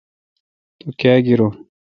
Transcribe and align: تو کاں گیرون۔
تو 0.79 0.87
کاں 0.99 1.17
گیرون۔ 1.25 1.51